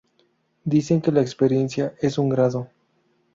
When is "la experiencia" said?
1.11-1.93